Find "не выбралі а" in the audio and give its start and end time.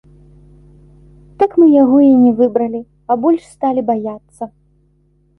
2.23-3.17